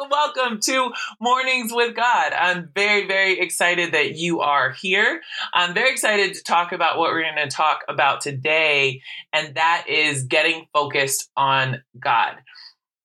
[0.00, 2.32] welcome, welcome to Mornings with God.
[2.32, 5.20] I'm very, very excited that you are here.
[5.52, 9.02] I'm very excited to talk about what we're going to talk about today,
[9.32, 12.36] and that is getting focused on God.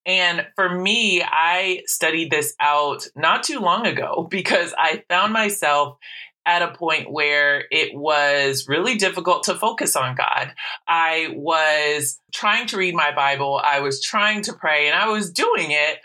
[0.06, 5.98] And for me, I studied this out not too long ago because I found myself
[6.46, 10.54] at a point where it was really difficult to focus on God.
[10.88, 15.32] I was trying to read my Bible, I was trying to pray, and I was
[15.32, 16.00] doing it.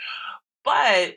[0.65, 1.17] But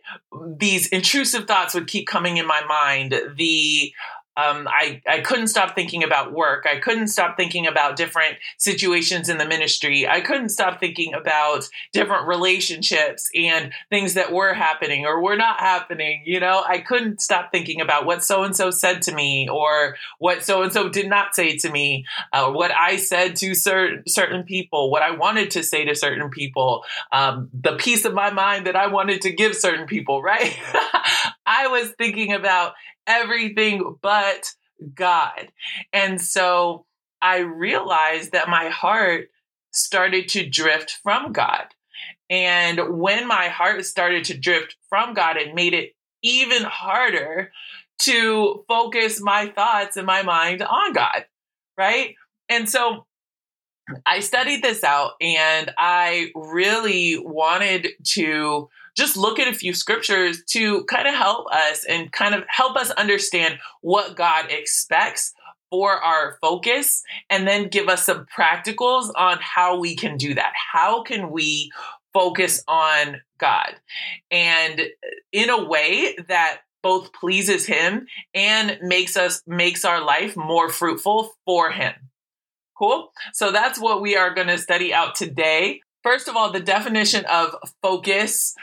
[0.58, 3.14] these intrusive thoughts would keep coming in my mind.
[3.36, 3.94] The
[4.36, 6.66] um, I, I couldn't stop thinking about work.
[6.70, 10.08] I couldn't stop thinking about different situations in the ministry.
[10.08, 15.60] I couldn't stop thinking about different relationships and things that were happening or were not
[15.60, 16.24] happening.
[16.26, 19.98] You know, I couldn't stop thinking about what so and so said to me or
[20.18, 24.08] what so and so did not say to me, uh, what I said to certain
[24.08, 28.32] certain people, what I wanted to say to certain people, um, the piece of my
[28.32, 30.24] mind that I wanted to give certain people.
[30.24, 30.58] Right?
[31.46, 32.74] I was thinking about
[33.08, 34.52] everything but
[34.94, 35.50] God.
[35.92, 36.86] And so
[37.22, 39.30] I realized that my heart
[39.72, 41.66] started to drift from God.
[42.30, 47.52] And when my heart started to drift from God, it made it even harder
[48.00, 51.26] to focus my thoughts and my mind on God.
[51.78, 52.16] Right.
[52.50, 53.06] And so
[54.06, 60.44] I studied this out and I really wanted to just look at a few scriptures
[60.50, 65.34] to kind of help us and kind of help us understand what God expects
[65.70, 70.54] for our focus and then give us some practicals on how we can do that.
[70.72, 71.72] How can we
[72.14, 73.74] focus on God?
[74.30, 74.84] And uh,
[75.32, 78.06] in a way that both pleases him
[78.36, 81.94] and makes us makes our life more fruitful for him.
[82.78, 83.12] Cool?
[83.34, 85.82] So that's what we are going to study out today.
[86.04, 88.54] First of all, the definition of focus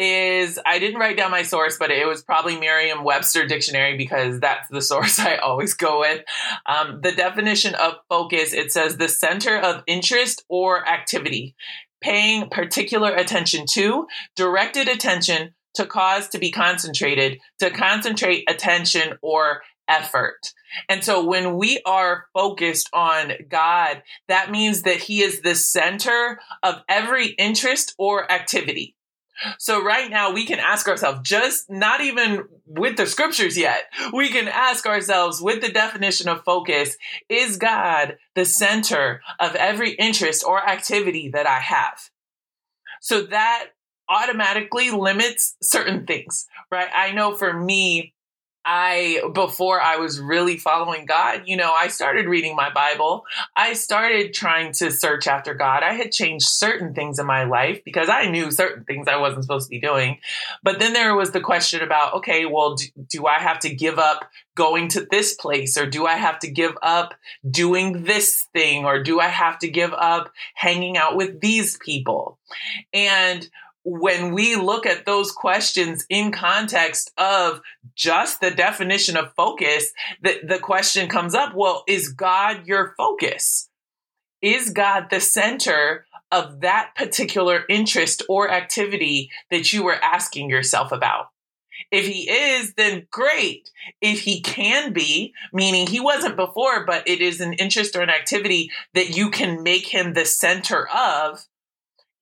[0.00, 4.40] is I didn't write down my source, but it was probably Merriam Webster Dictionary because
[4.40, 6.24] that's the source I always go with.
[6.66, 11.54] Um, the definition of focus it says the center of interest or activity,
[12.00, 19.62] paying particular attention to, directed attention to cause to be concentrated, to concentrate attention or
[19.86, 20.52] effort.
[20.88, 26.40] And so when we are focused on God, that means that He is the center
[26.62, 28.94] of every interest or activity.
[29.58, 34.28] So right now we can ask ourselves, just not even with the scriptures yet, we
[34.28, 36.96] can ask ourselves with the definition of focus,
[37.28, 42.10] is God the center of every interest or activity that I have?
[43.00, 43.70] So that
[44.08, 46.88] automatically limits certain things, right?
[46.94, 48.12] I know for me,
[48.64, 53.24] I, before I was really following God, you know, I started reading my Bible.
[53.56, 55.82] I started trying to search after God.
[55.82, 59.44] I had changed certain things in my life because I knew certain things I wasn't
[59.44, 60.18] supposed to be doing.
[60.62, 63.98] But then there was the question about, okay, well, do, do I have to give
[63.98, 67.14] up going to this place or do I have to give up
[67.50, 72.38] doing this thing or do I have to give up hanging out with these people?
[72.92, 73.48] And
[73.84, 77.60] when we look at those questions in context of
[77.94, 79.92] just the definition of focus,
[80.22, 83.68] the, the question comes up well, is God your focus?
[84.42, 90.92] Is God the center of that particular interest or activity that you were asking yourself
[90.92, 91.26] about?
[91.90, 93.70] If he is, then great.
[94.00, 98.10] If he can be, meaning he wasn't before, but it is an interest or an
[98.10, 101.46] activity that you can make him the center of,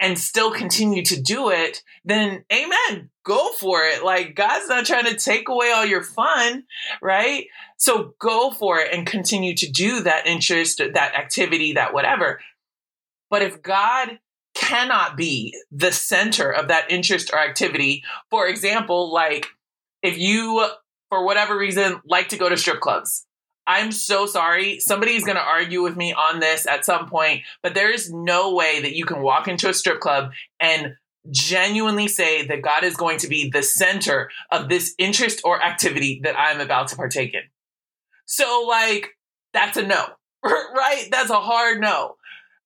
[0.01, 4.05] and still continue to do it, then amen, go for it.
[4.05, 6.65] Like God's not trying to take away all your fun,
[7.03, 7.47] right?
[7.77, 12.41] So go for it and continue to do that interest, that activity, that whatever.
[13.31, 14.19] But if God
[14.55, 19.47] cannot be the center of that interest or activity, for example, like
[20.03, 20.67] if you,
[21.09, 23.27] for whatever reason, like to go to strip clubs,
[23.69, 24.81] I'm so sorry.
[24.81, 28.55] Somebody's going to argue with me on this at some point, but there is no
[28.55, 30.95] way that you can walk into a strip club and
[31.31, 36.21] genuinely say that God is going to be the center of this interest or activity
[36.25, 37.43] that I'm about to partake in.
[38.25, 39.11] So, like,
[39.53, 40.07] that's a no,
[40.43, 41.07] right?
[41.11, 42.17] That's a hard no.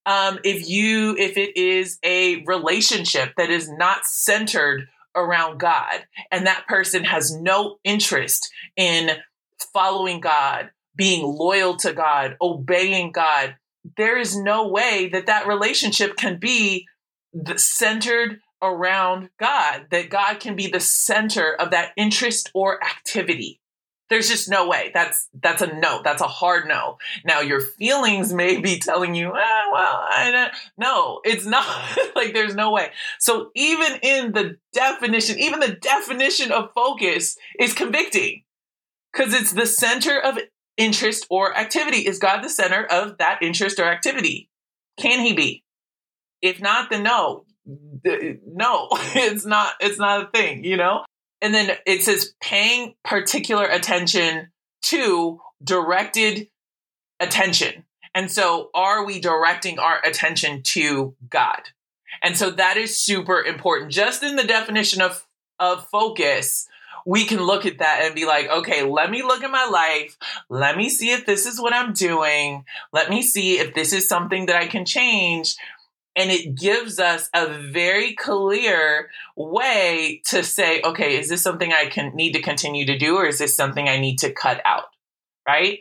[0.05, 6.47] Um, if you, if it is a relationship that is not centered around God and
[6.47, 9.11] that person has no interest in
[9.73, 13.55] following God being loyal to God, obeying God,
[13.97, 16.87] there is no way that that relationship can be
[17.57, 23.59] centered around God, that God can be the center of that interest or activity.
[24.09, 24.91] There's just no way.
[24.93, 26.01] That's that's a no.
[26.03, 26.97] That's a hard no.
[27.25, 30.51] Now your feelings may be telling you, ah, well, I don't.
[30.77, 31.65] No, it's not.
[32.15, 32.91] like there's no way.
[33.19, 38.43] So even in the definition, even the definition of focus is convicting
[39.11, 40.37] because it's the center of
[40.77, 42.07] interest or activity.
[42.07, 44.49] Is God the center of that interest or activity?
[44.97, 45.63] Can He be?
[46.41, 47.45] If not, then no.
[47.65, 49.73] No, it's not.
[49.79, 50.63] It's not a thing.
[50.63, 51.05] You know.
[51.41, 54.51] And then it says paying particular attention
[54.83, 56.47] to directed
[57.19, 57.85] attention.
[58.15, 61.61] And so are we directing our attention to God?
[62.21, 63.91] And so that is super important.
[63.91, 65.25] Just in the definition of,
[65.59, 66.67] of focus,
[67.05, 70.17] we can look at that and be like, okay, let me look at my life.
[70.49, 72.65] Let me see if this is what I'm doing.
[72.91, 75.55] Let me see if this is something that I can change
[76.15, 81.87] and it gives us a very clear way to say, okay, is this something I
[81.87, 84.85] can need to continue to do, or is this something I need to cut out?
[85.47, 85.79] Right?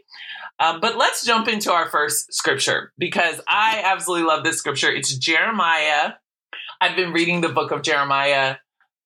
[0.58, 4.90] Um, but let's jump into our first scripture because I absolutely love this scripture.
[4.90, 6.14] It's Jeremiah.
[6.80, 8.56] I've been reading the book of Jeremiah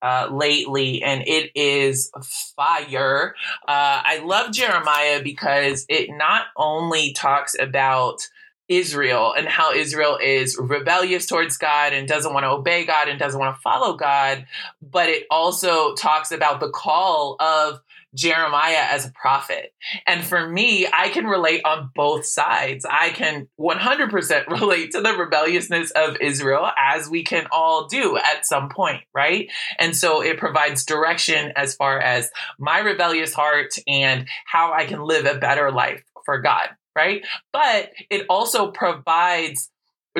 [0.03, 2.11] uh, lately, and it is
[2.57, 3.35] fire.
[3.67, 8.29] Uh, I love Jeremiah because it not only talks about
[8.69, 13.19] Israel and how Israel is rebellious towards God and doesn't want to obey God and
[13.19, 14.47] doesn't want to follow God.
[14.83, 17.81] But it also talks about the call of
[18.17, 19.73] Jeremiah as a prophet.
[20.07, 22.85] And for me, I can relate on both sides.
[22.89, 28.47] I can 100% relate to the rebelliousness of Israel as we can all do at
[28.47, 29.51] some point, right?
[29.79, 35.03] And so it provides direction as far as my rebellious heart and how I can
[35.03, 37.23] live a better life for God right?
[37.53, 39.71] But it also provides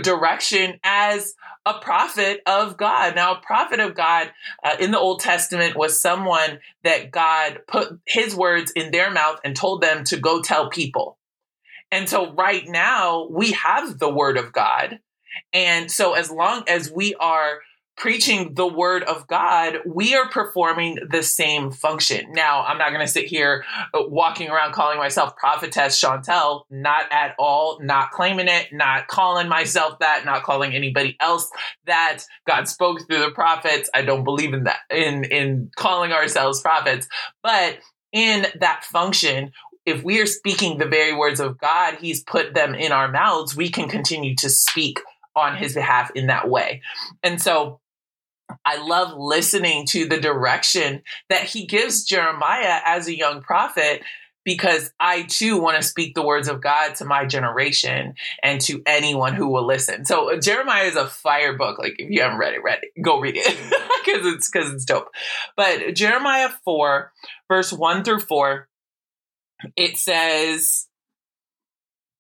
[0.01, 1.35] direction as
[1.65, 3.15] a prophet of God.
[3.15, 4.31] Now, a prophet of God
[4.63, 9.41] uh, in the Old Testament was someone that God put his words in their mouth
[9.45, 11.19] and told them to go tell people.
[11.91, 15.01] And so, right now, we have the word of God.
[15.53, 17.61] And so, as long as we are
[17.97, 22.33] preaching the word of God, we are performing the same function.
[22.33, 23.65] Now, I'm not going to sit here
[23.95, 29.49] uh, walking around calling myself prophetess Chantel, not at all, not claiming it, not calling
[29.49, 31.51] myself that, not calling anybody else
[31.87, 32.23] that.
[32.47, 33.89] God spoke through the prophets.
[33.95, 37.09] I don't believe in that, in, in calling ourselves prophets,
[37.43, 37.79] but
[38.13, 39.53] in that function,
[39.87, 43.57] if we are speaking the very words of God, He's put them in our mouths,
[43.57, 45.01] we can continue to speak
[45.35, 46.83] on His behalf in that way.
[47.23, 47.81] And so,
[48.65, 54.03] I love listening to the direction that he gives Jeremiah as a young prophet
[54.47, 58.15] because I too want to speak the words of God to my generation
[58.45, 60.05] and to anyone who will listen.
[60.05, 61.79] So uh, Jeremiah is a fire book.
[61.81, 63.03] Like if you haven't read it, read it.
[63.03, 63.45] Go read it
[64.05, 65.09] because it's because it's dope.
[65.57, 67.13] But Jeremiah four,
[67.49, 68.69] verse one through four,
[69.77, 70.87] it says,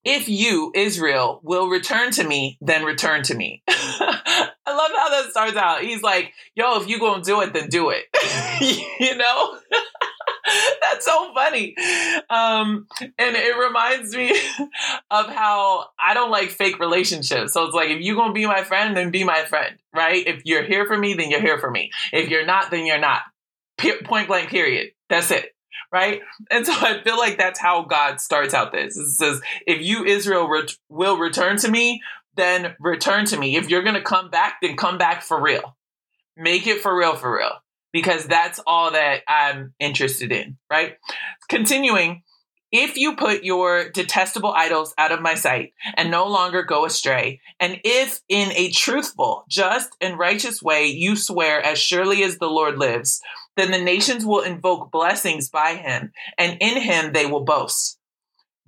[0.07, 3.63] "If you, Israel, will return to me, then return to me."
[4.67, 5.83] I love how that starts out.
[5.83, 8.05] He's like, yo, if you gonna do it, then do it.
[9.01, 9.59] you know?
[10.83, 11.75] That's so funny.
[12.29, 14.31] Um, and it reminds me
[15.11, 17.53] of how I don't like fake relationships.
[17.53, 20.27] So it's like, if you're gonna be my friend, then be my friend, right?
[20.27, 21.91] If you're here for me, then you're here for me.
[22.13, 23.23] If you're not, then you're not.
[23.79, 24.93] P- point blank, period.
[25.09, 25.56] That's it
[25.97, 26.21] right?
[26.51, 28.99] And so I feel like that's how God starts out this.
[28.99, 30.47] It says, if you, Israel,
[30.91, 32.03] will return to me,
[32.35, 33.57] then return to me.
[33.57, 35.75] If you're going to come back, then come back for real.
[36.37, 37.53] Make it for real, for real,
[37.95, 40.99] because that's all that I'm interested in, right?
[41.49, 42.25] Continuing,
[42.71, 47.41] if you put your detestable idols out of my sight and no longer go astray,
[47.59, 52.51] and if in a truthful, just, and righteous way you swear as surely as the
[52.51, 53.23] Lord lives,
[53.57, 57.99] then the nations will invoke blessings by him, and in him they will boast.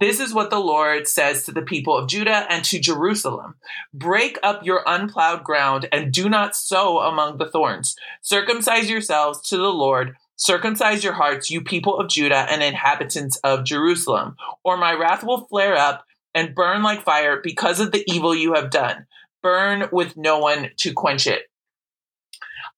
[0.01, 3.57] This is what the Lord says to the people of Judah and to Jerusalem
[3.93, 7.97] Break up your unplowed ground and do not sow among the thorns.
[8.23, 10.15] Circumcise yourselves to the Lord.
[10.37, 15.49] Circumcise your hearts, you people of Judah and inhabitants of Jerusalem, or my wrath will
[15.49, 19.07] flare up and burn like fire because of the evil you have done.
[19.43, 21.51] Burn with no one to quench it.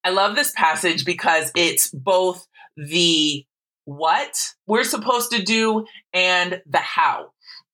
[0.05, 3.45] I love this passage because it's both the
[3.85, 7.33] what we're supposed to do and the how.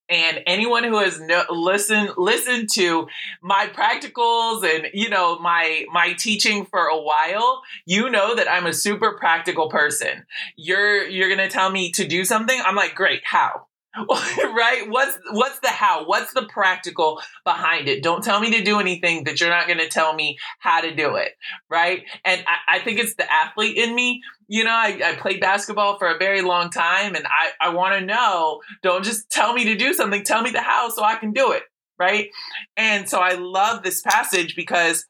[0.08, 3.08] And anyone who has no, listened listened to
[3.42, 8.66] my practicals and you know my my teaching for a while, you know that I'm
[8.66, 10.24] a super practical person.
[10.56, 12.60] You're you're gonna tell me to do something.
[12.64, 13.66] I'm like, great, how?
[14.54, 14.84] right?
[14.88, 16.06] What's what's the how?
[16.06, 18.02] What's the practical behind it?
[18.02, 20.94] Don't tell me to do anything that you're not going to tell me how to
[20.94, 21.32] do it,
[21.70, 22.02] right?
[22.24, 24.22] And I, I, think it's the athlete in me.
[24.48, 27.98] You know, I, I played basketball for a very long time, and I I want
[27.98, 28.60] to know.
[28.82, 30.22] Don't just tell me to do something.
[30.22, 31.62] Tell me the how so I can do it,
[31.98, 32.28] right?
[32.76, 35.06] And so I love this passage because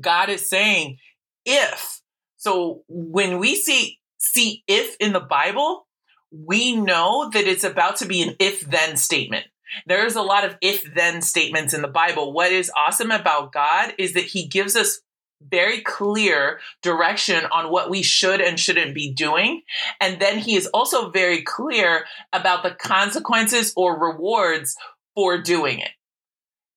[0.00, 0.96] God is saying
[1.44, 2.00] if.
[2.38, 5.86] So when we see see if in the Bible
[6.32, 9.46] we know that it's about to be an if then statement.
[9.86, 12.32] There's a lot of if then statements in the Bible.
[12.32, 15.00] What is awesome about God is that he gives us
[15.40, 19.62] very clear direction on what we should and shouldn't be doing.
[20.00, 24.76] And then he is also very clear about the consequences or rewards
[25.14, 25.90] for doing it.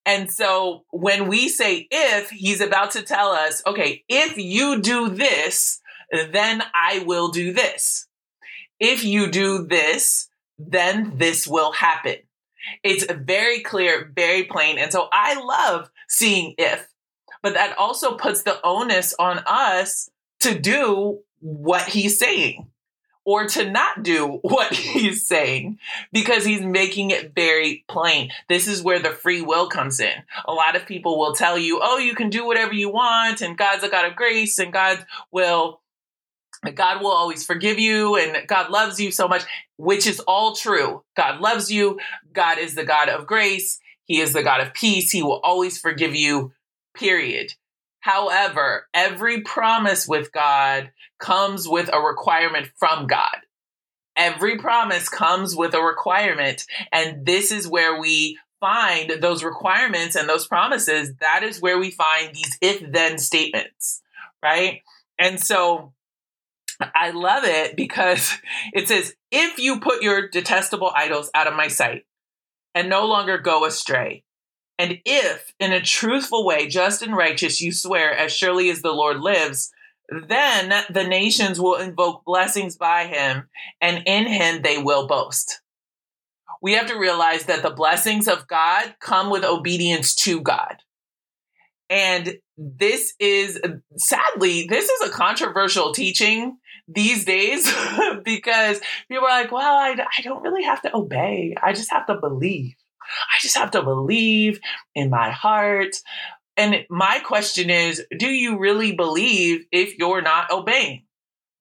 [0.05, 5.09] And so when we say if, he's about to tell us, okay, if you do
[5.09, 5.79] this,
[6.11, 8.07] then I will do this
[8.79, 12.15] if you do this, then this will happen.
[12.83, 14.77] It's very clear, very plain.
[14.77, 16.87] And so I love seeing if,
[17.41, 20.09] but that also puts the onus on us
[20.41, 22.71] to do what he's saying
[23.25, 25.79] or to not do what he's saying
[26.13, 28.31] because he's making it very plain.
[28.47, 30.13] This is where the free will comes in.
[30.45, 33.57] A lot of people will tell you, oh, you can do whatever you want, and
[33.57, 35.81] God's a God of grace, and God will
[36.73, 39.43] God will always forgive you and God loves you so much,
[39.77, 41.03] which is all true.
[41.15, 41.99] God loves you.
[42.33, 43.79] God is the God of grace.
[44.05, 45.11] He is the God of peace.
[45.11, 46.51] He will always forgive you,
[46.95, 47.53] period.
[47.99, 53.37] However, every promise with God comes with a requirement from God.
[54.15, 56.65] Every promise comes with a requirement.
[56.91, 61.15] And this is where we find those requirements and those promises.
[61.19, 64.01] That is where we find these if then statements,
[64.43, 64.81] right?
[65.17, 65.93] And so,
[66.93, 68.33] I love it because
[68.73, 72.05] it says, if you put your detestable idols out of my sight
[72.73, 74.23] and no longer go astray,
[74.77, 78.91] and if in a truthful way, just and righteous, you swear, as surely as the
[78.91, 79.71] Lord lives,
[80.09, 83.49] then the nations will invoke blessings by him,
[83.81, 85.61] and in him they will boast.
[86.61, 90.77] We have to realize that the blessings of God come with obedience to God.
[91.89, 93.59] And this is
[93.97, 97.71] sadly, this is a controversial teaching these days
[98.23, 101.55] because people are like, well, I, I don't really have to obey.
[101.61, 102.75] I just have to believe.
[103.01, 104.59] I just have to believe
[104.93, 105.95] in my heart.
[106.57, 111.03] And my question is, do you really believe if you're not obeying?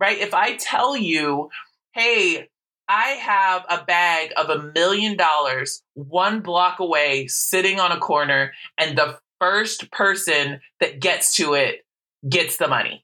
[0.01, 0.19] Right?
[0.19, 1.51] If I tell you,
[1.93, 2.49] hey,
[2.89, 8.53] I have a bag of a million dollars one block away sitting on a corner,
[8.77, 11.87] and the first person that gets to it
[12.29, 13.04] gets the money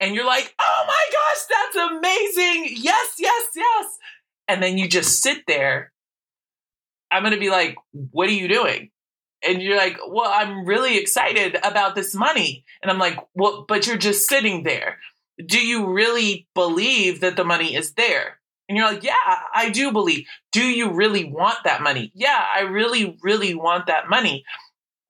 [0.00, 2.76] and you're like, oh my gosh, that's amazing.
[2.76, 3.86] Yes, yes, yes.
[4.48, 5.92] And then you just sit there.
[7.10, 8.90] I'm going to be like, what are you doing?
[9.42, 12.64] And you're like, well, I'm really excited about this money.
[12.82, 14.98] And I'm like, well, but you're just sitting there.
[15.44, 18.38] Do you really believe that the money is there?
[18.68, 19.14] And you're like, yeah,
[19.54, 20.26] I do believe.
[20.50, 22.10] Do you really want that money?
[22.14, 24.44] Yeah, I really, really want that money.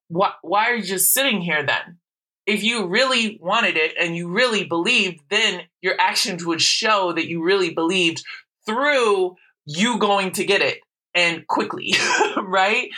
[0.09, 1.99] Why, why are you just sitting here then?
[2.47, 7.26] If you really wanted it and you really believed, then your actions would show that
[7.26, 8.23] you really believed
[8.65, 10.79] through you going to get it
[11.15, 11.95] and quickly,
[12.37, 12.88] right?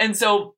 [0.00, 0.56] And so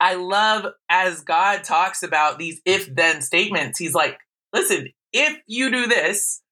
[0.00, 4.18] I love as God talks about these if then statements, he's like,
[4.52, 6.42] listen, if you do this,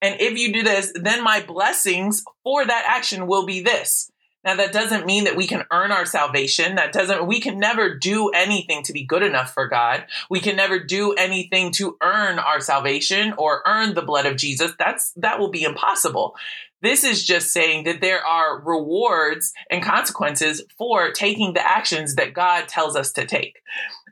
[0.00, 4.10] and if you do this, then my blessings for that action will be this.
[4.44, 6.76] Now, that doesn't mean that we can earn our salvation.
[6.76, 10.06] That doesn't, we can never do anything to be good enough for God.
[10.30, 14.72] We can never do anything to earn our salvation or earn the blood of Jesus.
[14.78, 16.36] That's, that will be impossible.
[16.82, 22.32] This is just saying that there are rewards and consequences for taking the actions that
[22.32, 23.58] God tells us to take.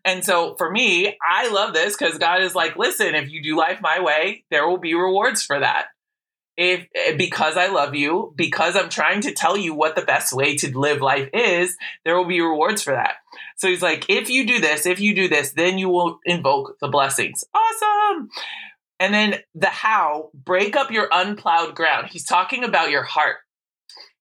[0.05, 3.57] And so for me, I love this because God is like, listen, if you do
[3.57, 5.87] life my way, there will be rewards for that
[6.57, 10.33] if eh, because I love you, because I'm trying to tell you what the best
[10.33, 13.17] way to live life is, there will be rewards for that.
[13.57, 16.77] So he's like, if you do this, if you do this, then you will invoke
[16.81, 17.45] the blessings.
[17.55, 18.29] Awesome.
[18.99, 22.09] And then the how, break up your unplowed ground.
[22.11, 23.37] He's talking about your heart.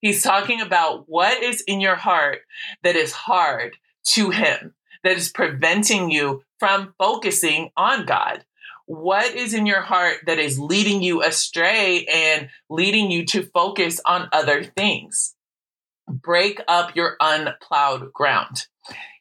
[0.01, 2.39] He's talking about what is in your heart
[2.83, 3.75] that is hard
[4.09, 8.43] to him, that is preventing you from focusing on God
[8.85, 13.99] what is in your heart that is leading you astray and leading you to focus
[14.05, 15.35] on other things?
[16.07, 18.67] Break up your unplowed ground.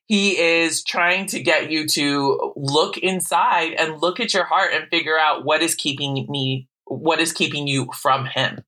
[0.06, 4.88] He is trying to get you to look inside and look at your heart and
[4.90, 8.62] figure out what is keeping me what is keeping you from him.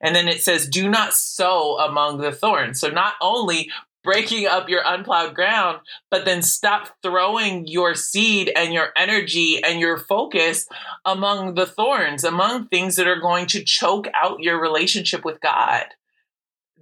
[0.00, 2.80] And then it says, do not sow among the thorns.
[2.80, 3.70] So not only
[4.06, 9.78] breaking up your unplowed ground, but then stop throwing your seed and your energy and
[9.80, 10.66] your focus
[11.04, 15.84] among the thorns, among things that are going to choke out your relationship with God.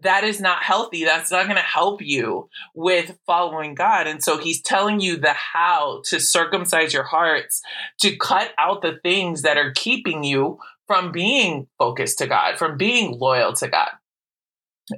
[0.02, 1.04] That is not healthy.
[1.04, 4.06] That's not going to help you with following God.
[4.06, 7.62] And so he's telling you the how to circumcise your hearts,
[8.00, 12.76] to cut out the things that are keeping you from being focused to God, from
[12.76, 13.88] being loyal to God.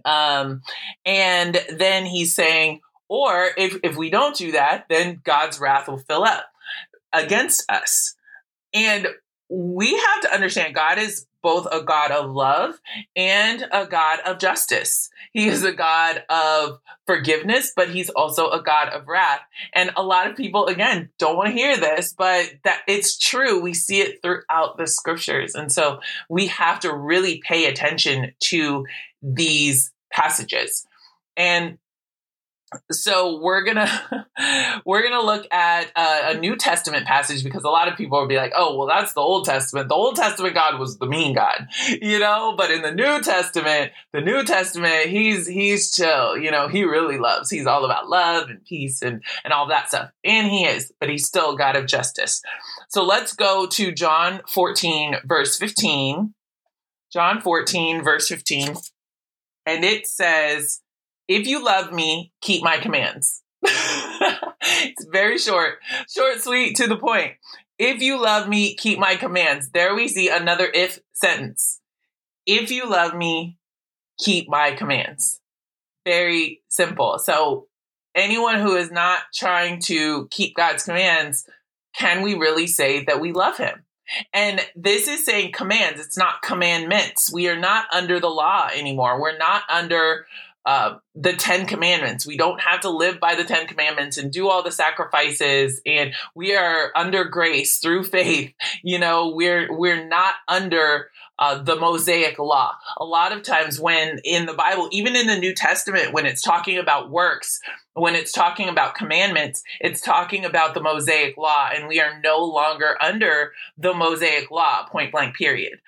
[0.05, 0.63] Um,
[1.05, 5.99] and then he's saying, or if, if we don't do that, then God's wrath will
[5.99, 6.47] fill up
[7.13, 8.15] against us.
[8.75, 9.09] And
[9.49, 12.81] we have to understand God is both a God of love
[13.15, 15.09] and a God of justice.
[15.33, 19.43] He is a God of forgiveness, but he's also a God of wrath.
[19.73, 23.61] And a lot of people, again, don't want to hear this, but that it's true.
[23.61, 25.55] We see it throughout the scriptures.
[25.55, 28.85] And so we have to really pay attention to
[29.35, 30.87] these passages.
[31.37, 31.79] And
[32.91, 34.27] so we're gonna
[34.87, 38.27] we're gonna look at a, a, New Testament passage because a lot of people will
[38.27, 39.89] be like, "Oh, well, that's the Old Testament.
[39.89, 41.69] The Old Testament God was the mean God,
[42.03, 46.37] you know." But in the New Testament, the New Testament, he's he's chill.
[46.37, 47.51] You know, he really loves.
[47.51, 50.93] He's all about love and peace and and all that stuff, and he is.
[50.99, 52.43] But he's still God of justice.
[52.89, 56.35] So let's go to John 14 verse 15.
[57.13, 58.75] John 14 verse 15
[59.67, 60.81] and it says,
[61.29, 63.43] If you love me, keep my commands.
[63.63, 67.33] it's very short, short, sweet, to the point.
[67.79, 69.71] If you love me, keep my commands.
[69.71, 71.81] There we see another if sentence.
[72.47, 73.59] If you love me,
[74.19, 75.41] keep my commands.
[76.05, 77.19] Very simple.
[77.19, 77.67] So,
[78.15, 81.45] anyone who is not trying to keep God's commands,
[81.95, 83.86] can we really say that we love him?
[84.33, 87.31] And this is saying commands, it's not commandments.
[87.33, 89.21] We are not under the law anymore.
[89.21, 90.27] We're not under
[90.67, 92.27] uh, the Ten Commandments.
[92.27, 95.81] We don't have to live by the Ten Commandments and do all the sacrifices.
[95.87, 98.53] And we are under grace through faith.
[98.83, 102.73] You know, we're we're not under uh, the Mosaic law.
[102.99, 106.43] A lot of times, when in the Bible, even in the New Testament, when it's
[106.43, 107.61] talking about works,
[107.95, 112.39] when it's talking about commandments, it's talking about the Mosaic law, and we are no
[112.39, 115.79] longer under the Mosaic law, point blank, period.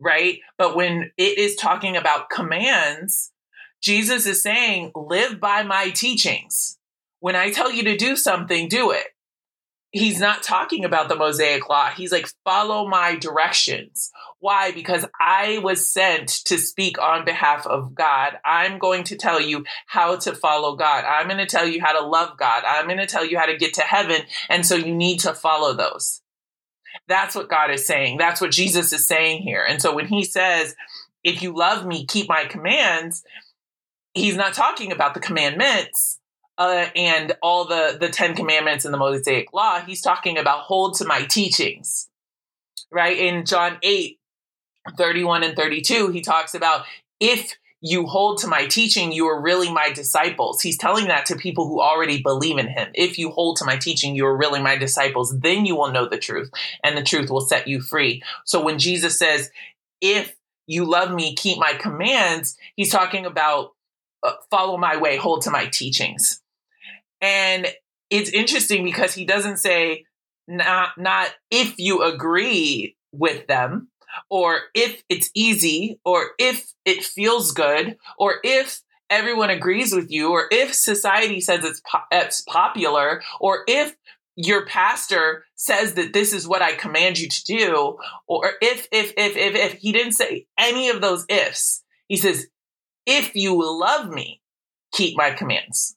[0.00, 0.40] Right?
[0.58, 3.30] But when it is talking about commands,
[3.80, 6.78] Jesus is saying, live by my teachings.
[7.20, 9.06] When I tell you to do something, do it
[9.92, 11.90] he's not talking about the Mosaic law.
[11.90, 14.10] He's like, follow my directions.
[14.40, 14.72] Why?
[14.72, 18.38] Because I was sent to speak on behalf of God.
[18.44, 21.04] I'm going to tell you how to follow God.
[21.04, 22.64] I'm going to tell you how to love God.
[22.66, 24.22] I'm going to tell you how to get to heaven.
[24.48, 26.22] And so you need to follow those.
[27.06, 28.16] That's what God is saying.
[28.16, 29.64] That's what Jesus is saying here.
[29.68, 30.74] And so when he says,
[31.22, 33.22] if you love me, keep my commands,
[34.14, 36.18] he's not talking about the commandments
[36.58, 40.94] uh, and all the the Ten Commandments and the Mosaic Law, he's talking about hold
[40.96, 42.08] to my teachings.
[42.90, 44.18] Right in John 8,
[44.98, 46.84] 31 and 32, he talks about
[47.20, 50.62] if you hold to my teaching, you are really my disciples.
[50.62, 52.90] He's telling that to people who already believe in him.
[52.94, 55.36] If you hold to my teaching, you are really my disciples.
[55.40, 56.50] Then you will know the truth,
[56.84, 58.22] and the truth will set you free.
[58.44, 59.50] So when Jesus says,
[60.00, 60.36] if
[60.68, 63.72] you love me, keep my commands, he's talking about
[64.22, 66.40] Uh, follow my way, hold to my teachings.
[67.20, 67.66] And
[68.10, 70.04] it's interesting because he doesn't say
[70.46, 73.88] not not if you agree with them
[74.30, 80.30] or if it's easy or if it feels good or if everyone agrees with you
[80.30, 83.94] or if society says it's po- it's popular or if
[84.34, 89.12] your pastor says that this is what I command you to do or if if
[89.16, 92.46] if if if he didn't say any of those ifs he says
[93.06, 94.40] if you love me
[94.92, 95.96] keep my commands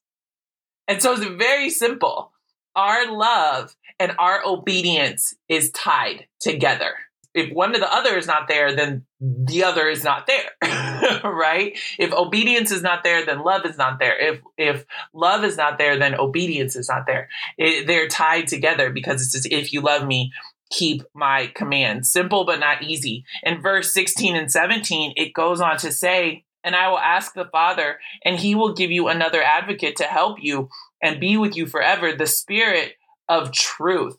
[0.87, 2.31] and so it's very simple.
[2.75, 6.93] Our love and our obedience is tied together.
[7.33, 10.51] If one of the other is not there, then the other is not there,
[11.23, 11.77] right?
[11.99, 14.17] If obedience is not there, then love is not there.
[14.17, 17.27] If if love is not there, then obedience is not there.
[17.57, 20.31] It, they're tied together because it's just if you love me,
[20.69, 22.09] keep my commands.
[22.09, 23.25] Simple but not easy.
[23.43, 27.45] In verse 16 and 17, it goes on to say, and I will ask the
[27.45, 30.69] Father, and he will give you another advocate to help you
[31.01, 32.93] and be with you forever the Spirit
[33.29, 34.17] of truth.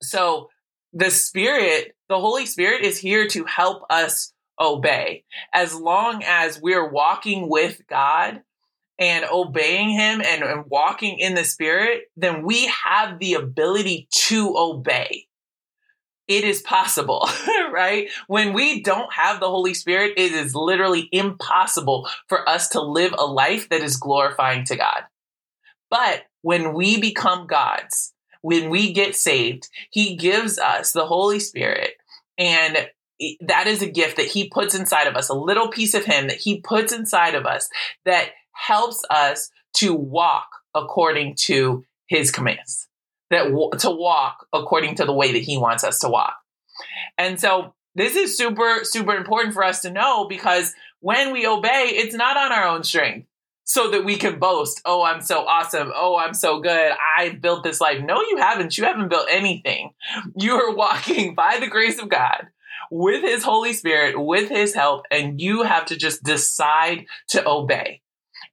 [0.00, 0.48] So,
[0.92, 5.24] the Spirit, the Holy Spirit is here to help us obey.
[5.52, 8.42] As long as we're walking with God
[8.96, 14.54] and obeying Him and, and walking in the Spirit, then we have the ability to
[14.56, 15.26] obey
[16.26, 17.28] it is possible,
[17.72, 18.08] right?
[18.26, 23.14] When we don't have the Holy Spirit, it is literally impossible for us to live
[23.16, 25.02] a life that is glorifying to God.
[25.90, 31.92] But when we become God's, when we get saved, He gives us the Holy Spirit.
[32.38, 32.88] And
[33.40, 36.28] that is a gift that He puts inside of us, a little piece of Him
[36.28, 37.68] that He puts inside of us
[38.04, 42.88] that helps us to walk according to His commands
[43.34, 46.34] that to walk according to the way that he wants us to walk.
[47.18, 51.90] And so this is super, super important for us to know because when we obey,
[51.92, 53.28] it's not on our own strength
[53.64, 55.90] so that we can boast, oh, I'm so awesome.
[55.94, 56.92] Oh, I'm so good.
[57.16, 58.02] I built this life.
[58.02, 58.76] No, you haven't.
[58.76, 59.90] You haven't built anything.
[60.36, 62.48] You are walking by the grace of God
[62.90, 68.02] with his Holy Spirit, with his help, and you have to just decide to obey.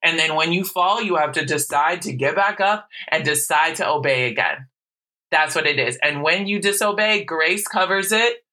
[0.04, 3.76] And then when you fall, you have to decide to get back up and decide
[3.76, 4.68] to obey again.
[5.32, 5.98] That's what it is.
[6.04, 8.44] And when you disobey, grace covers it,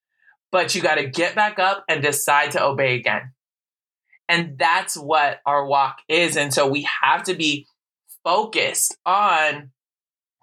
[0.52, 3.32] but you got to get back up and decide to obey again.
[4.28, 6.36] And that's what our walk is.
[6.36, 7.66] And so we have to be
[8.22, 9.70] focused on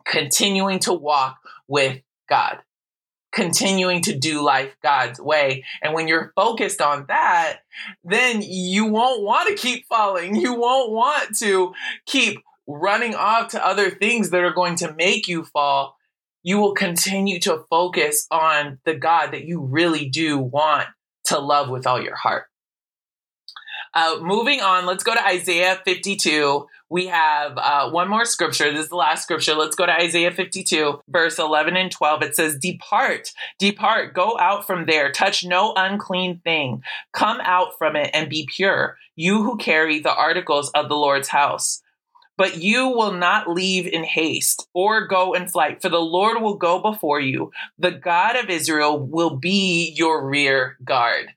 [0.06, 2.60] continuing to walk with God,
[3.32, 5.64] continuing to do life God's way.
[5.82, 7.60] And when you're focused on that,
[8.04, 10.36] then you won't want to keep falling.
[10.36, 11.74] You won't want to
[12.06, 15.95] keep running off to other things that are going to make you fall
[16.46, 20.88] you will continue to focus on the God that you really do want
[21.26, 22.46] to love with all your heart.
[23.96, 26.68] Uh, moving on, let's go to Isaiah 52.
[26.88, 28.72] We have uh, one more scripture.
[28.72, 29.56] This is the last scripture.
[29.56, 32.22] Let's go to Isaiah 52, verse 11 and 12.
[32.22, 36.84] It says, Depart, depart, go out from there, touch no unclean thing.
[37.12, 41.30] Come out from it and be pure, you who carry the articles of the Lord's
[41.30, 41.82] house.
[42.38, 46.58] But you will not leave in haste or go in flight, for the Lord will
[46.58, 47.52] go before you.
[47.80, 51.28] The God of Israel will be your rear guard.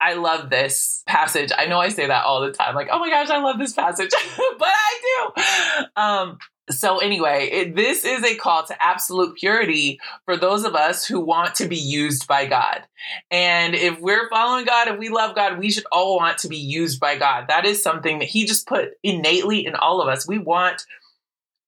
[0.00, 1.52] I love this passage.
[1.56, 3.72] I know I say that all the time, like, oh my gosh, I love this
[3.72, 4.10] passage,
[4.58, 5.00] but I
[5.36, 6.02] do.
[6.02, 6.38] Um,
[6.70, 11.20] so anyway, it, this is a call to absolute purity for those of us who
[11.20, 12.82] want to be used by God.
[13.30, 16.56] And if we're following God, if we love God, we should all want to be
[16.56, 17.46] used by God.
[17.48, 20.26] That is something that He just put innately in all of us.
[20.26, 20.84] We want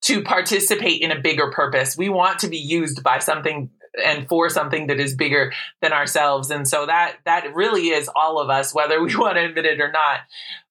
[0.03, 1.97] to participate in a bigger purpose.
[1.97, 3.71] We want to be used by something
[4.05, 6.51] and for something that is bigger than ourselves.
[6.51, 9.81] And so that that really is all of us, whether we want to admit it
[9.81, 10.21] or not.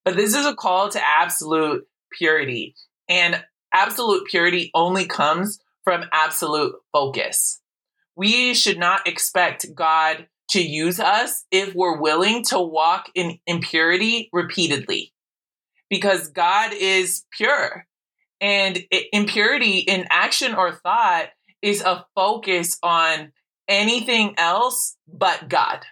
[0.06, 2.76] But this is a call to absolute purity.
[3.10, 7.60] And absolute purity only comes from absolute focus.
[8.16, 14.30] We should not expect God to use us if we're willing to walk in impurity
[14.32, 15.14] repeatedly
[15.90, 17.88] because God is pure.
[18.40, 18.84] And
[19.14, 21.30] impurity in action or thought
[21.62, 23.32] is a focus on
[23.70, 25.86] anything else but God.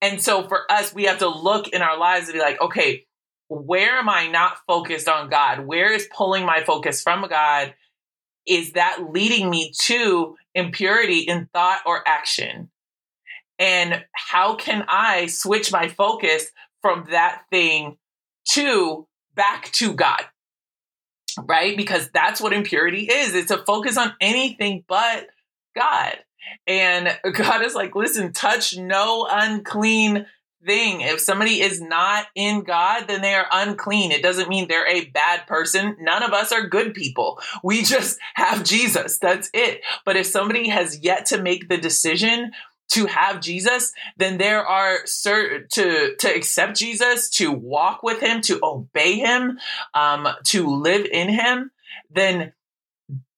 [0.00, 3.04] And so for us, we have to look in our lives and be like, okay,
[3.50, 5.66] where am I not focused on God?
[5.66, 7.74] Where is pulling my focus from God?
[8.46, 12.70] Is that leading me to impurity in thought or action?
[13.58, 16.46] And how can I switch my focus
[16.80, 17.98] from that thing
[18.50, 20.24] to back to God?
[21.42, 21.76] Right?
[21.76, 23.34] Because that's what impurity is.
[23.34, 25.26] It's a focus on anything but
[25.74, 26.18] God.
[26.68, 30.26] And God is like, listen, touch no unclean
[30.64, 31.00] thing.
[31.00, 34.12] If somebody is not in God, then they are unclean.
[34.12, 35.96] It doesn't mean they're a bad person.
[36.00, 37.40] None of us are good people.
[37.62, 39.18] We just have Jesus.
[39.18, 39.82] That's it.
[40.04, 42.52] But if somebody has yet to make the decision
[42.90, 48.40] to have Jesus, then there are certain to to accept Jesus, to walk with Him,
[48.42, 49.58] to obey Him,
[49.94, 51.70] um, to live in Him.
[52.10, 52.52] Then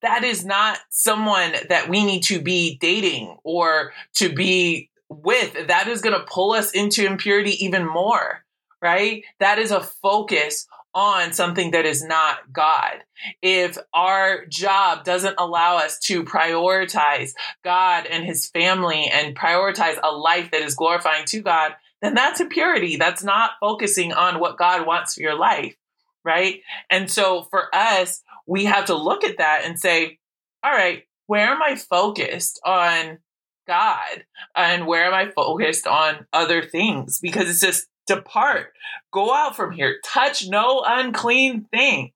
[0.00, 5.88] that is not someone that we need to be dating or to be with, that
[5.88, 8.44] is going to pull us into impurity even more,
[8.80, 9.24] right?
[9.40, 13.02] That is a focus on something that is not God.
[13.40, 17.32] If our job doesn't allow us to prioritize
[17.64, 21.72] God and his family and prioritize a life that is glorifying to God,
[22.02, 22.96] then that's impurity.
[22.96, 25.76] That's not focusing on what God wants for your life,
[26.24, 26.60] right?
[26.90, 30.18] And so for us, we have to look at that and say,
[30.62, 33.18] all right, where am I focused on
[33.66, 34.24] God?
[34.54, 37.18] And where am I focused on other things?
[37.20, 38.72] Because it's just depart,
[39.12, 42.12] go out from here, touch no unclean thing.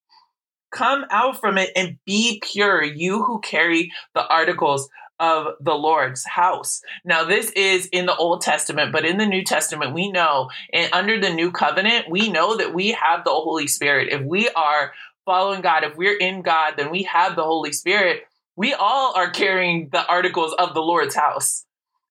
[0.73, 6.27] Come out from it and be pure, you who carry the articles of the Lord's
[6.27, 6.83] house.
[7.05, 10.93] Now, this is in the Old Testament, but in the New Testament, we know, and
[10.93, 14.13] under the new covenant, we know that we have the Holy Spirit.
[14.13, 14.93] If we are
[15.25, 18.25] following God, if we're in God, then we have the Holy Spirit
[18.57, 21.65] we all are carrying the articles of the Lord's house.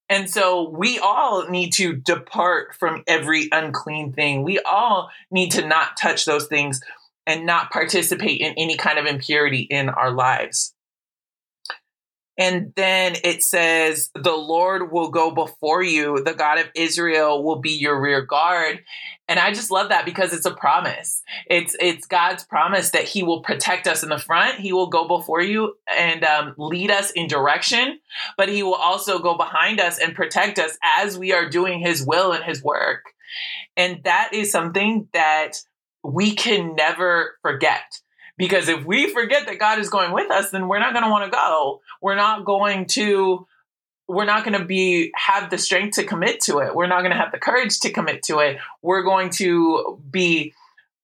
[0.07, 4.43] And so we all need to depart from every unclean thing.
[4.43, 6.79] We all need to not touch those things
[7.25, 10.74] and not participate in any kind of impurity in our lives.
[12.37, 16.21] And then it says, the Lord will go before you.
[16.21, 18.83] The God of Israel will be your rear guard.
[19.27, 21.23] And I just love that because it's a promise.
[21.49, 24.59] It's, it's God's promise that he will protect us in the front.
[24.59, 27.99] He will go before you and um, lead us in direction,
[28.37, 32.05] but he will also go behind us and protect us as we are doing his
[32.05, 33.03] will and his work.
[33.77, 35.53] And that is something that
[36.03, 37.99] we can never forget
[38.37, 41.11] because if we forget that God is going with us, then we're not going to
[41.11, 41.81] want to go.
[42.01, 43.47] We're not going to
[44.07, 46.75] we're not going to be have the strength to commit to it.
[46.75, 48.57] We're not going to have the courage to commit to it.
[48.81, 50.53] We're going to be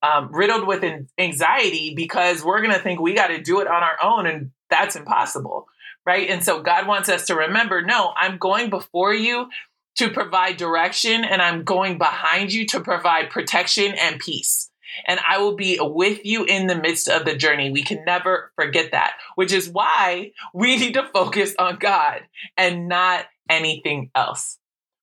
[0.04, 0.84] um, riddled with
[1.17, 4.52] anxiety because we're going to think we got to do it on our own, and
[4.70, 5.67] that's impossible,
[6.06, 6.30] right?
[6.30, 9.50] And so God wants us to remember: no, I'm going before you
[9.98, 14.70] to provide direction, and I'm going behind you to provide protection and peace
[15.06, 17.71] and I will be with you in the midst of the journey.
[17.71, 22.21] We can never forget that, which is why we need to focus on God
[22.58, 24.58] and not anything else.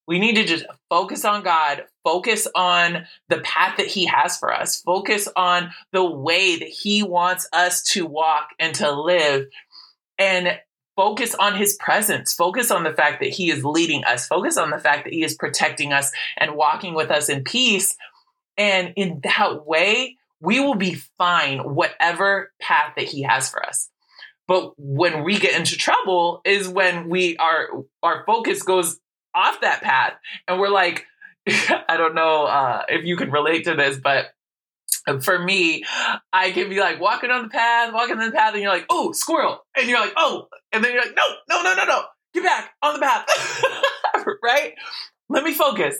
[0.07, 4.53] We need to just focus on God, focus on the path that He has for
[4.53, 9.49] us, focus on the way that He wants us to walk and to live,
[10.19, 10.59] and
[10.97, 14.71] focus on His presence, focus on the fact that He is leading us, focus on
[14.71, 17.95] the fact that He is protecting us and walking with us in peace
[18.59, 23.89] and in that way, we will be fine, whatever path that he has for us.
[24.47, 27.69] But when we get into trouble is when we are
[28.03, 28.99] our focus goes
[29.35, 30.15] off that path
[30.47, 31.07] and we're like,
[31.47, 34.27] I don't know uh, if you can relate to this, but
[35.23, 35.85] for me,
[36.33, 38.87] I can be like walking on the path, walking on the path, and you're like,
[38.91, 39.65] oh, squirrel.
[39.77, 42.03] And you're like, oh, and then you're like, no, no, no, no, no,
[42.35, 43.27] get back on the path.
[44.43, 44.75] right?
[45.29, 45.99] Let me focus.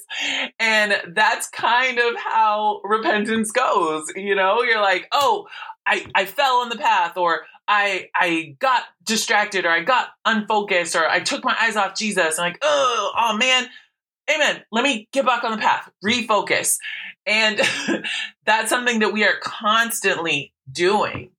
[0.59, 4.11] And that's kind of how repentance goes.
[4.17, 5.47] You know, you're like, oh,
[5.87, 10.97] I, I fell on the path or I I got distracted or I got unfocused
[10.97, 13.67] or I took my eyes off Jesus and like, oh, oh man,
[14.31, 14.63] amen.
[14.73, 16.79] Let me get back on the path, refocus.
[17.27, 17.61] And
[18.47, 21.31] that's something that we are constantly doing,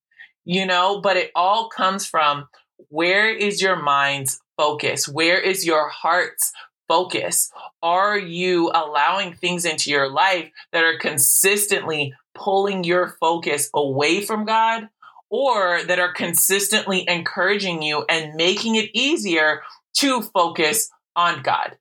[0.46, 2.48] you know, but it all comes from
[2.90, 5.08] where is your mind's focus?
[5.08, 6.52] Where is your heart's
[6.90, 7.52] focus?
[7.82, 14.44] Are you allowing things into your life that are consistently pulling your focus away from
[14.44, 14.90] God
[15.30, 19.62] or that are consistently encouraging you and making it easier
[19.98, 21.78] to focus on God?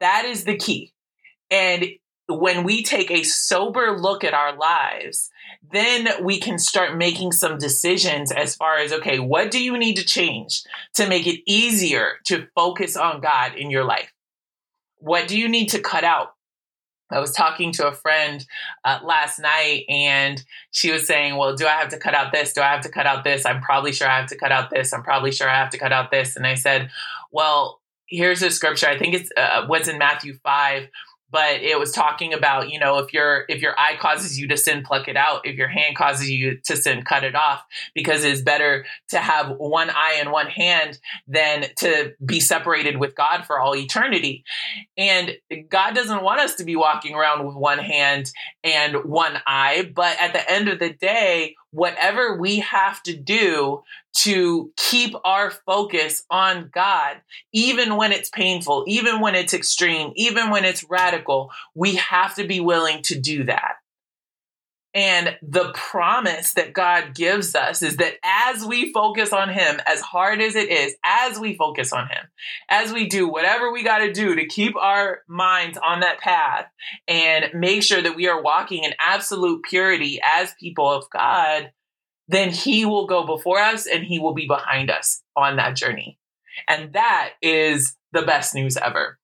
[0.00, 0.94] That is the key.
[1.50, 1.86] And
[2.28, 5.30] when we take a sober look at our lives,
[5.72, 9.96] then we can start making some decisions as far as okay, what do you need
[9.96, 10.62] to change
[10.94, 14.12] to make it easier to focus on God in your life?
[14.98, 16.32] What do you need to cut out?
[17.10, 18.44] I was talking to a friend
[18.84, 22.52] uh, last night and she was saying, Well, do I have to cut out this?
[22.52, 23.46] Do I have to cut out this?
[23.46, 24.92] I'm probably sure I have to cut out this.
[24.92, 26.36] I'm probably sure I have to cut out this.
[26.36, 26.90] And I said,
[27.30, 28.88] Well, here's a scripture.
[28.88, 30.88] I think it's uh, what's in Matthew 5
[31.36, 34.56] but it was talking about you know if your if your eye causes you to
[34.56, 35.46] sin pluck it out.
[35.46, 37.62] If your hand causes you to sin cut it off
[37.94, 43.14] because it's better to have one eye and one hand than to be separated with
[43.14, 44.44] god for all eternity.
[44.96, 45.36] And
[45.68, 48.30] god doesn't want us to be walking around with one hand
[48.64, 53.82] and one eye but at the end of the day whatever we have to do
[54.14, 57.18] to keep our focus on God,
[57.52, 62.46] even when it's painful, even when it's extreme, even when it's radical, we have to
[62.46, 63.74] be willing to do that.
[64.96, 70.00] And the promise that God gives us is that as we focus on Him, as
[70.00, 72.24] hard as it is, as we focus on Him,
[72.70, 76.64] as we do whatever we got to do to keep our minds on that path
[77.06, 81.72] and make sure that we are walking in absolute purity as people of God,
[82.26, 86.18] then He will go before us and He will be behind us on that journey.
[86.68, 89.18] And that is the best news ever.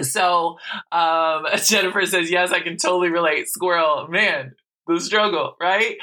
[0.00, 0.56] So
[0.90, 3.48] um, Jennifer says, Yes, I can totally relate.
[3.48, 4.54] Squirrel, man,
[4.88, 5.96] the struggle, right?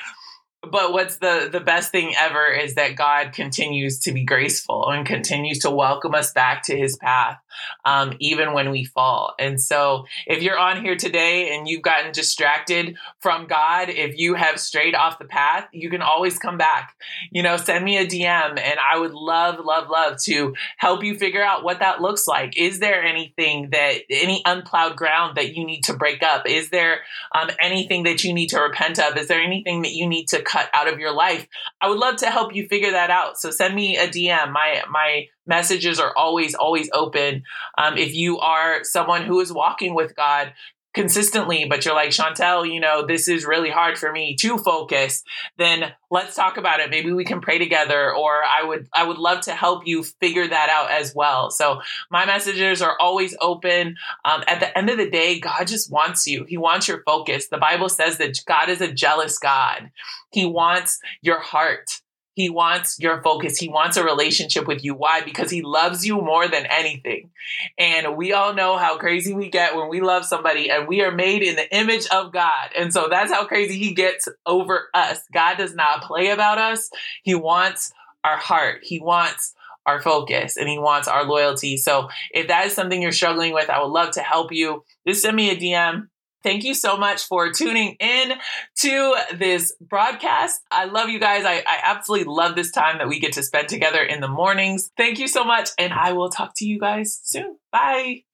[0.72, 5.06] but what's the the best thing ever is that God continues to be graceful and
[5.06, 7.38] continues to welcome us back to His path,
[7.84, 9.36] um, even when we fall.
[9.40, 14.36] And so, if you're on here today and you've gotten distracted from God, if you
[14.36, 16.96] have strayed off the path, you can always come back.
[17.32, 21.16] You know, send me a DM, and I would love, love, love to help you
[21.16, 22.58] figure out what that looks like.
[22.58, 26.48] Is there anything that any unplowed ground that you need to break up?
[26.48, 27.02] Is there
[27.34, 29.18] um, anything that you need to repent of?
[29.18, 31.48] Is there anything that you need to cut out of your life.
[31.82, 33.40] I would love to help you figure that out.
[33.40, 34.52] So send me a DM.
[34.52, 37.44] My my messages are always, always open.
[37.78, 40.54] Um, if you are someone who is walking with God,
[40.96, 45.24] consistently, but you're like, Chantel, you know, this is really hard for me to focus,
[45.58, 46.90] then let's talk about it.
[46.90, 50.48] Maybe we can pray together or I would I would love to help you figure
[50.48, 51.52] that out as well.
[51.52, 53.98] So my messages are always open.
[54.24, 56.46] Um, at the end of the day, God just wants you.
[56.46, 57.50] He wants your focus.
[57.50, 59.92] The Bible says that God is a jealous God.
[60.32, 61.90] He wants your heart.
[62.36, 63.58] He wants your focus.
[63.58, 64.94] He wants a relationship with you.
[64.94, 65.22] Why?
[65.22, 67.32] Because he loves you more than anything.
[67.80, 71.14] And we all know how crazy we get when we love somebody and we are
[71.14, 72.72] made in the image of God.
[72.78, 75.22] And so that's how crazy he gets over us.
[75.34, 76.90] God does not play about us.
[77.24, 77.94] He wants
[78.26, 78.82] our heart.
[78.84, 79.54] He wants
[79.86, 81.78] our focus and he wants our loyalty.
[81.78, 84.84] So if that is something you're struggling with, I would love to help you.
[85.08, 86.10] Just send me a DM
[86.46, 88.34] Thank you so much for tuning in
[88.82, 90.62] to this broadcast.
[90.70, 91.44] I love you guys.
[91.44, 94.92] I, I, absolutely love this time that we get to spend together in the mornings.
[94.96, 97.58] Thank you so much, and I will talk to you guys soon.
[97.72, 98.26] Bye.